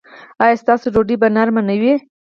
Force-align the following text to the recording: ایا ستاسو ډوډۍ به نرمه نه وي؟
ایا 0.43 0.61
ستاسو 0.63 0.85
ډوډۍ 0.93 1.15
به 1.21 1.27
نرمه 1.35 1.61
نه 1.69 1.75
وي؟ 1.81 1.93